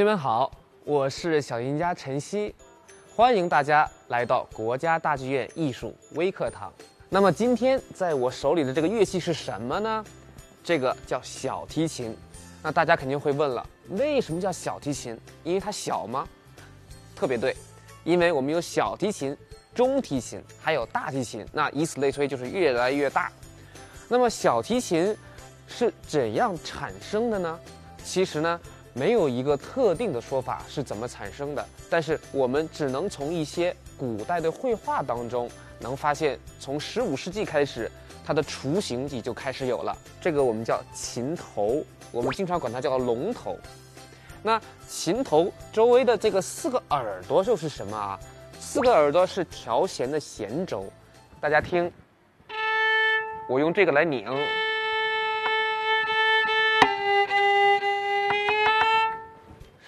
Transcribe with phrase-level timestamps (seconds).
[0.00, 0.50] 同学们好，
[0.86, 2.54] 我是小音家陈曦，
[3.14, 6.72] 欢迎大家来到国家大剧院艺术微课堂。
[7.10, 10.02] 那么今天在我手里的这个乐器是什么呢？
[10.64, 12.16] 这个叫小提琴。
[12.62, 15.14] 那大家肯定会问了，为什么叫小提琴？
[15.44, 16.26] 因为它小吗？
[17.14, 17.54] 特别对，
[18.02, 19.36] 因为我们有小提琴、
[19.74, 23.30] 中提琴，还有大提琴，那以此类推，就是越来越大。
[24.08, 25.14] 那么小提琴
[25.68, 27.60] 是怎样产生的呢？
[28.02, 28.58] 其实呢，
[29.00, 35.48] 没有一个特定的说法是怎么产生的，但是我们只能从一些古代的绘画当中
[35.78, 37.90] 能发现，从十五世纪开始，
[38.22, 39.96] 它的雏形也就开始有了。
[40.20, 43.56] 这个我们叫琴头，我们经常管它叫龙头。
[44.42, 48.20] 那琴头周围的这个四个耳朵就是什么啊？
[48.58, 50.84] 四个耳朵是调弦的弦轴，
[51.40, 51.90] 大家听，
[53.48, 54.26] 我用这个来拧。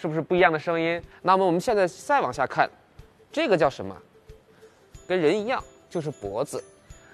[0.03, 1.00] 是不是不一样的声音？
[1.22, 2.69] 那么我们现在再往下看，
[3.31, 3.97] 这个叫什么？
[5.06, 6.60] 跟人一样，就是脖子。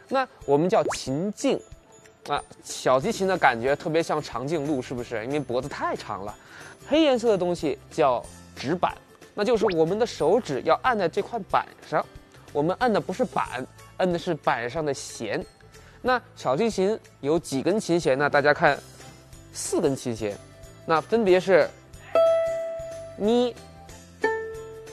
[0.08, 1.60] 那我们叫琴颈
[2.28, 2.42] 啊。
[2.64, 5.22] 小提琴的感觉特别像长颈鹿，是不是？
[5.26, 6.34] 因为脖子太长了。
[6.86, 8.24] 黑颜色的东西叫
[8.56, 8.96] 指板，
[9.34, 12.02] 那就是我们的手指要按在这块板上。
[12.54, 13.66] 我们按的不是板，
[13.98, 15.44] 按的是板上的弦。
[16.00, 18.30] 那小提琴有几根琴弦呢？
[18.30, 18.78] 大家看，
[19.52, 20.34] 四根琴弦，
[20.86, 21.68] 那分别是。
[23.18, 23.54] 咪、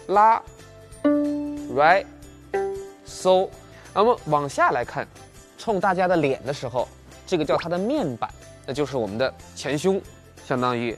[0.07, 0.41] 拉、
[1.75, 2.03] 来、
[3.07, 3.47] 嗦，
[3.93, 5.07] 那么往下来看，
[5.57, 6.87] 冲大家的脸的时候，
[7.27, 8.29] 这个叫它的面板，
[8.65, 10.01] 那就是我们的前胸，
[10.45, 10.97] 相当于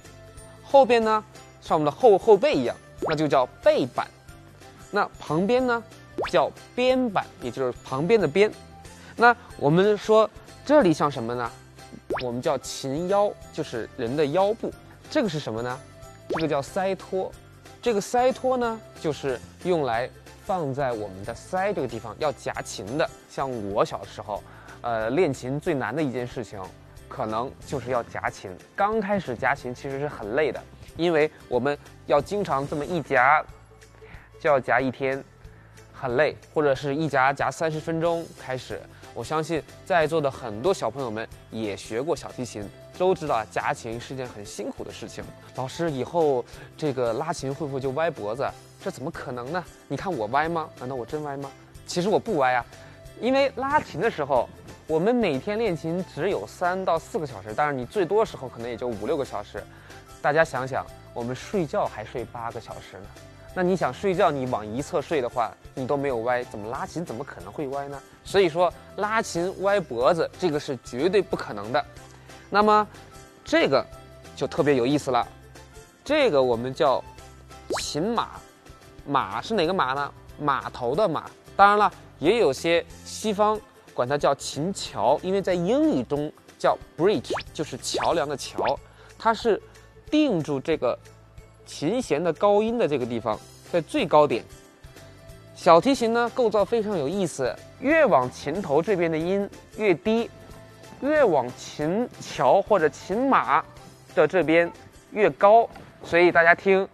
[0.64, 1.24] 后边呢，
[1.62, 4.08] 像我们的后后背一样，那就叫背板。
[4.90, 5.84] 那旁边呢，
[6.32, 8.50] 叫边板，也就是旁边的边。
[9.18, 10.30] 那我们说
[10.66, 11.52] 这里像什么呢？
[12.24, 14.72] 我们叫琴腰，就是人的腰部。
[15.10, 15.78] 这个是什么呢？
[16.38, 17.32] 这个叫腮托，
[17.82, 20.08] 这个腮托呢，就是用来
[20.46, 23.10] 放在我们的腮这个地方要夹琴的。
[23.28, 24.44] 像我小时候，
[24.82, 26.62] 呃，练琴最难的一件事情，
[27.08, 28.56] 可能就是要夹琴。
[28.76, 30.62] 刚开始夹琴其实是很累的，
[30.96, 31.76] 因为我们
[32.06, 33.44] 要经常这么一夹，
[34.40, 35.24] 就要夹一天，
[35.92, 38.24] 很累，或者是一夹夹三十分钟。
[38.40, 38.80] 开始，
[39.18, 42.64] 我相信在座的很多小朋友们也学过小提琴。
[43.00, 45.24] 都知道夹琴是件很辛苦的事情。
[45.56, 46.44] 老师，以后
[46.76, 48.48] 这个拉琴会不会就歪脖子？
[48.84, 49.64] 这怎么可能呢？
[49.88, 50.70] 你看我歪吗？
[50.80, 51.50] 难道我真歪吗？
[51.86, 52.66] 其实我不歪啊，
[53.20, 54.48] 因为拉琴的时候，
[54.88, 59.64] 我们每天练琴只有三到四个小时，但是你最多时候可能也就五六个小时。
[60.22, 63.08] 大家想想，我们睡觉还睡八个小时呢。
[63.58, 68.00] 那你想睡觉，你往一侧睡的话，你都没有歪，怎么拉琴怎么可能会歪呢？
[68.24, 71.84] 所以说，拉琴歪脖子这个是绝对不可能的。
[72.52, 72.88] 那么，
[73.44, 73.84] 这个
[74.36, 75.28] 就特别有意思了。
[76.06, 77.04] 这个我们叫
[77.80, 78.40] 琴马，
[79.08, 80.14] 马是哪个马呢？
[80.40, 81.28] 码头的马。
[81.56, 83.60] 当然了，也有些西方
[83.92, 88.80] 管它叫琴桥，因为在英语中叫 bridge，就是桥梁的桥。
[89.18, 89.60] 它是
[90.12, 90.96] 定住这个
[91.66, 93.38] 琴弦的高音的这个地方，
[93.72, 94.44] 在最高点。
[95.56, 100.30] 小提琴呢，构造非常有意思，越往琴头这边的音越低。
[101.00, 103.64] 越往琴桥或者琴马
[104.16, 104.72] 的这边
[105.12, 105.70] 越高，
[106.04, 106.90] 所以大家听，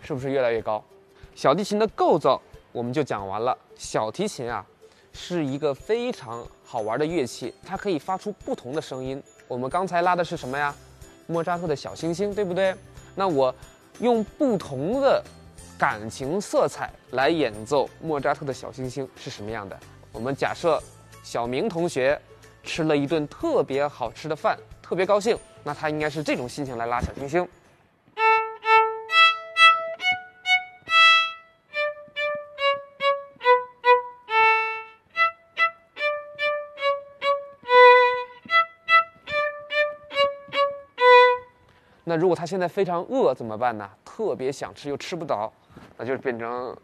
[0.00, 0.84] 是不是越来越高？
[1.34, 2.40] 小提琴的构造
[2.70, 3.58] 我们就讲完了。
[3.74, 4.64] 小提琴啊，
[5.20, 9.20] 是一个非常好玩的乐器，它可以发出不同的声音。
[9.48, 10.72] 我们刚才拉的是什么呀？
[11.26, 12.72] 莫扎特的小星星，对不对？
[13.16, 13.52] 那我
[13.98, 15.22] 用不同的。
[15.78, 19.78] 感情色彩来演奏莫扎特的小星星是什么样的？
[20.10, 20.82] 我们假设
[21.22, 22.20] 小明同学
[22.64, 27.48] 吃了一顿特别好吃的饭，特别高兴，那他应该是这种心情来拉小星星。
[42.08, 43.88] 那如果他现在非常饿怎么办呢？
[44.04, 45.52] 特别想吃又吃不着。
[45.96, 46.76] 那就变成，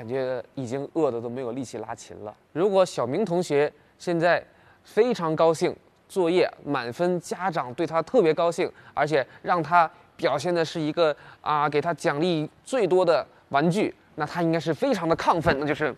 [0.00, 2.34] 感觉已经饿的都没有力气拉琴了。
[2.54, 4.42] 如果小明同学现在
[4.82, 5.76] 非常高兴。
[6.08, 15.94] 作业满分，家长对他特别高兴，而且让他表现的是一个啊，给他奖励最多的玩具，那他应该是非常的亢奋，那就是。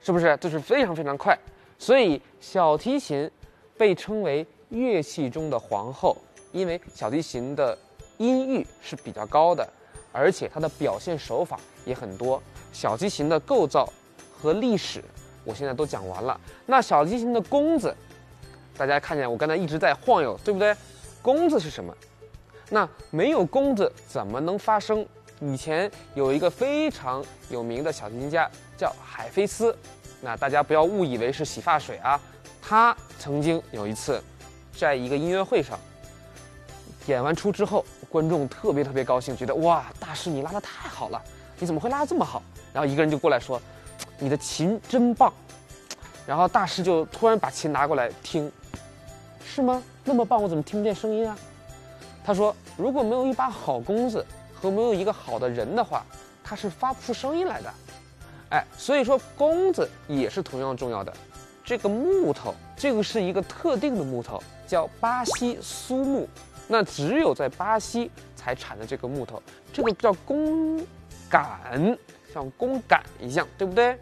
[0.00, 0.34] 是不是？
[0.38, 1.38] 就是非常非常快，
[1.78, 3.30] 所以小提琴
[3.76, 6.16] 被称为乐器中的皇后，
[6.52, 7.76] 因为小提琴的
[8.18, 9.68] 音域是比较高的，
[10.12, 12.42] 而且它的表现手法也很多。
[12.72, 13.88] 小提琴的构造
[14.36, 15.02] 和历史，
[15.44, 16.40] 我现在都讲完了。
[16.66, 17.94] 那小提琴的弓子，
[18.76, 20.74] 大家看见我刚才一直在晃悠，对不对？
[21.22, 21.94] 弓子是什么？
[22.70, 25.06] 那没有弓子怎么能发声？
[25.40, 29.76] 以前有一个非常有名的小提琴家叫海菲斯。
[30.24, 32.18] 那大家不要误以为是洗发水啊！
[32.62, 34.24] 他曾经有一次，
[34.74, 35.78] 在一个音乐会上
[37.06, 41.22] 演完出之后，观众特别特别高兴，觉得哇，大师你拉的太好了，
[41.58, 42.42] 你怎么会拉的这么好？
[42.72, 43.60] 然后一个人就过来说，
[44.18, 45.30] 你的琴真棒。
[46.26, 48.50] 然后大师就突然把琴拿过来听，
[49.44, 49.82] 是吗？
[50.04, 51.36] 那么棒，我怎么听不见声音啊？
[52.24, 54.24] 他说，如果没有一把好弓子
[54.54, 56.02] 和没有一个好的人的话，
[56.42, 57.70] 他是发不出声音来的。
[58.50, 61.12] 哎，所以说弓子也是同样重要的。
[61.64, 66.28] 这个木头，这个是一个特定的木头，叫巴西苏木。
[66.68, 69.42] 那只有在巴西才产的这个木头，
[69.72, 70.78] 这个叫弓
[71.28, 71.98] 杆，
[72.32, 73.98] 像弓杆一样，对不对？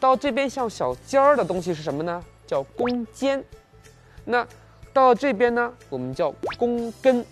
[0.00, 2.24] 到这边像小尖儿的东西是什么呢？
[2.46, 3.44] 叫弓尖。
[4.24, 4.46] 那
[4.92, 7.24] 到这边呢，我们叫弓根。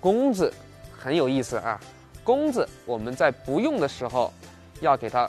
[0.00, 0.52] 弓子
[0.96, 1.80] 很有意思啊，
[2.24, 4.32] 弓子我们在不用的时候
[4.80, 5.28] 要给它。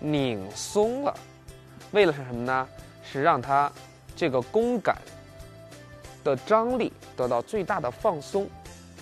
[0.00, 1.14] 拧松了，
[1.92, 2.66] 为了是什么呢？
[3.02, 3.70] 是让它
[4.16, 4.96] 这个弓杆
[6.22, 8.48] 的张力得到最大的放松，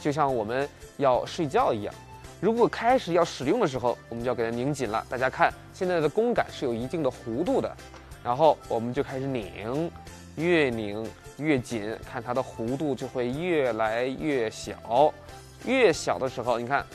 [0.01, 1.95] 就像我们要睡觉一样。
[2.41, 5.05] 如果开始要使用的时候，我们就要给它拧紧了。
[5.11, 7.77] 大家看，现在的弓杆是有一定的弧度的，
[8.23, 9.91] 然后我们就开始拧，
[10.37, 11.05] 越拧
[11.37, 15.13] 越紧，看它的弧度就会越来越小。
[15.65, 16.87] 越小的时候，你看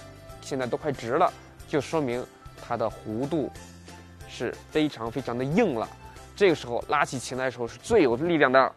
[0.41, 1.31] 现在都快直了，
[1.67, 2.25] 就说明
[2.65, 3.51] 它的弧度。
[4.33, 5.87] 是非常非常的硬了，
[6.35, 8.73] 这个时候拉起琴来的时候是最有力量的。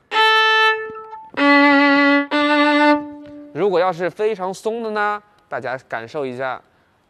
[3.55, 6.61] 如果要是非常松的呢，大家感受一下，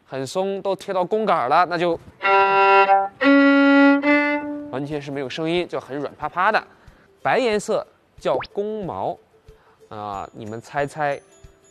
[0.05, 1.99] 很松都贴到弓杆了，那就
[4.71, 6.63] 完全是没有声音，就很软趴趴的。
[7.21, 7.85] 白颜色
[8.17, 9.17] 叫弓毛，
[9.89, 11.19] 啊，你们猜猜，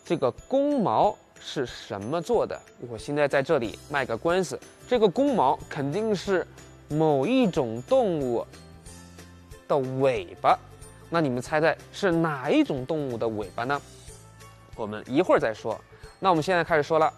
[0.05, 2.61] 这个弓毛是什么做的？
[2.91, 6.47] 我现在在这里卖个关子，这个弓毛肯定是。
[6.89, 8.47] 某一种动物
[9.67, 10.57] 的尾巴，
[11.11, 13.81] 那你们猜猜是哪一种动物的尾巴呢？
[14.77, 15.81] 我们一会儿再说。
[16.21, 17.13] 那我们现在开始说了，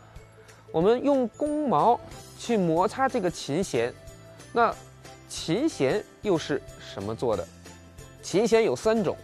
[0.73, 2.01] 我们用弓毛
[2.39, 3.93] 去摩擦这个琴弦，
[4.53, 4.75] 那
[5.29, 6.63] 琴弦又是
[6.95, 7.47] 什么做的？
[8.23, 9.17] 琴弦有三种，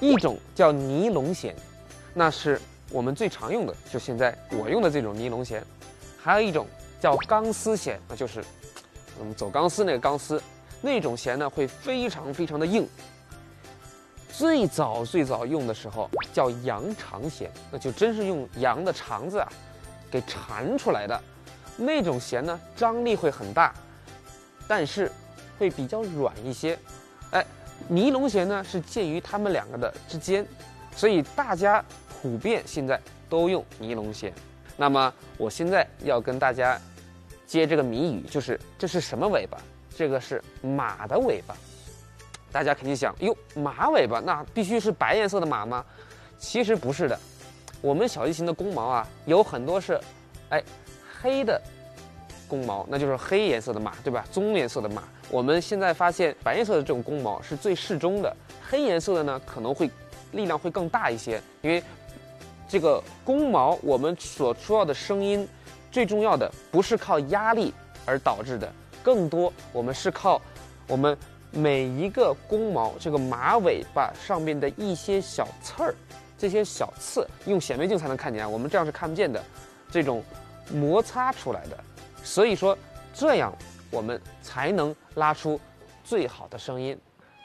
[0.00, 1.54] 一种叫尼龙弦，
[2.14, 5.60] 那是我们最常用的，就现在我用的这种尼龙弦；
[6.18, 6.66] 还有一种
[7.00, 8.42] 叫钢丝弦，那就是。
[9.18, 10.42] 我们走钢丝那个钢丝，
[10.82, 12.86] 那种弦呢会非常非常的硬。
[14.30, 19.48] 最早最早用的时候叫羊肠弦，那就真是用羊的肠子啊
[20.10, 21.18] 给缠出来的。
[21.78, 23.74] 那种弦呢张力会很大，
[24.68, 25.10] 但是
[25.58, 26.78] 会比较软一些。
[27.30, 27.44] 哎，
[27.88, 30.46] 尼龙弦呢是介于它们两个的之间，
[30.94, 31.82] 所以大家
[32.20, 34.32] 普遍现在都用尼龙弦。
[34.76, 36.78] 那么我现在要跟大家。
[37.46, 39.56] 接这个谜语，就是这是什么尾巴？
[39.96, 41.56] 这个是马的尾巴。
[42.52, 45.84] 大家肯定想，哟，马尾巴那必须是白颜色的马吗？
[46.38, 47.18] 其实不是的。
[47.80, 50.00] 我们小提琴的弓毛啊，有很多是，
[50.48, 50.62] 哎，
[51.20, 51.60] 黑的
[52.48, 54.24] 弓毛，那就是黑颜色的马，对吧？
[54.32, 55.04] 棕颜色的马。
[55.30, 58.36] 我们现在发现，白颜色的这种弓毛是最适中的，
[58.68, 59.90] 黑颜色的呢可能会
[60.32, 61.82] 力量会更大一些，因为
[62.66, 65.48] 这个弓毛我们所出到的声音。
[65.90, 67.72] 最重要的不是靠压力
[68.04, 70.40] 而导致的，更多我们是靠
[70.86, 71.16] 我们
[71.50, 75.94] 每一个弓毛这个马尾巴上面的一些小刺儿，
[76.36, 79.42] 这些小刺用显微镜才能看见，我们这样是看不见的，
[79.90, 80.22] 这种
[80.72, 81.78] 摩擦出来的，
[82.22, 82.76] 所以说
[83.14, 83.52] 这样
[83.90, 85.58] 我们才能拉出
[86.04, 86.98] 最好的声音。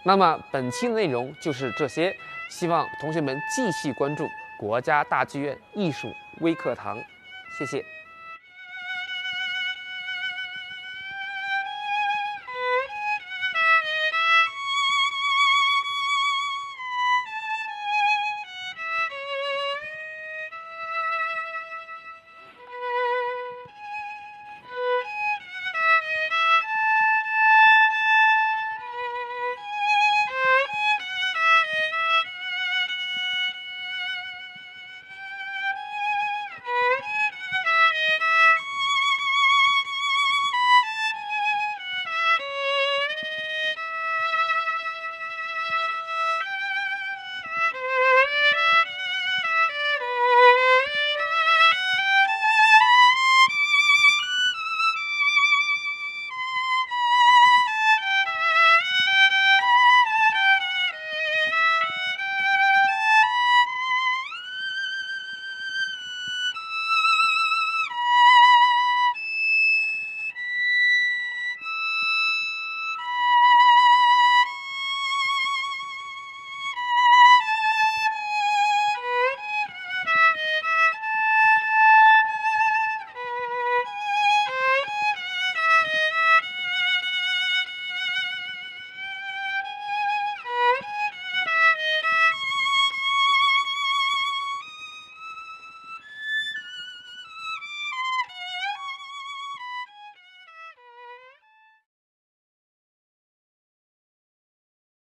[0.04, 2.14] 那么本期的内容就是这些，
[2.50, 4.28] 希望同学们继续关注
[4.60, 6.98] 国家大剧院艺术微课堂，
[7.58, 7.86] 谢谢。